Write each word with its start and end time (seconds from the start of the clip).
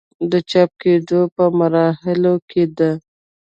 د 0.31 0.33
چاپ 0.49 0.71
کيدو 0.81 1.21
پۀ 1.35 1.45
مراحلو 1.59 2.33
کښې 2.49 2.63
ده 2.77 2.91